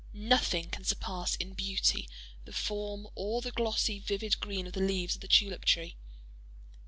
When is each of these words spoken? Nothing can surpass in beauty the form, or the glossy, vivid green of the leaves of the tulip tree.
Nothing 0.15 0.71
can 0.71 0.83
surpass 0.83 1.35
in 1.35 1.53
beauty 1.53 2.09
the 2.45 2.51
form, 2.51 3.07
or 3.13 3.39
the 3.39 3.51
glossy, 3.51 3.99
vivid 3.99 4.39
green 4.39 4.65
of 4.65 4.73
the 4.73 4.79
leaves 4.81 5.13
of 5.13 5.21
the 5.21 5.27
tulip 5.27 5.63
tree. 5.63 5.95